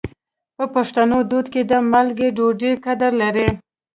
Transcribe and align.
په 0.57 0.63
پښتني 0.75 1.19
دود 1.29 1.45
کې 1.53 1.61
د 1.71 1.73
مالګې 1.91 2.29
ډوډۍ 2.37 2.71
قدر 2.85 3.11
لري. 3.21 3.47